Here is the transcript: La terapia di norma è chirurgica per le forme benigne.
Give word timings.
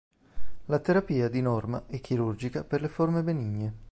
La 0.65 0.79
terapia 0.79 1.29
di 1.29 1.41
norma 1.43 1.83
è 1.85 2.01
chirurgica 2.01 2.63
per 2.63 2.81
le 2.81 2.87
forme 2.89 3.21
benigne. 3.21 3.73